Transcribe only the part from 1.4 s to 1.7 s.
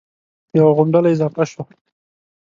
شوه